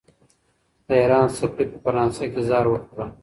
[0.87, 3.09] د ایران سفیر په فرانسه کې زهر وخوړل.